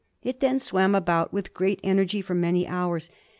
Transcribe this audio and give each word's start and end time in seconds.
It 0.23 0.39
then 0.39 0.57
swam 0.57 0.95
about 0.95 1.31
with 1.31 1.53
great 1.53 1.79
energy 1.83 2.23
for 2.23 2.33
many 2.33 2.65
hours. 2.65 3.11